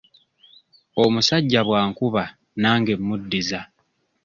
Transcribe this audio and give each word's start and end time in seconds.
Omusajja 1.03 1.59
bw'ankuba 1.67 2.23
nange 2.61 2.93
mmuddiza. 2.99 3.59